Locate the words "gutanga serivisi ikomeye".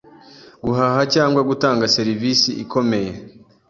1.49-3.11